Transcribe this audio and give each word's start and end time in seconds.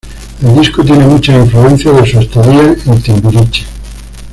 El 0.41 0.55
disco 0.55 0.83
tiene 0.83 1.05
muchas 1.05 1.45
influencias 1.45 1.95
de 1.95 2.05
su 2.11 2.19
estadía 2.21 2.75
en 2.87 3.01
Timbiriche. 3.03 3.67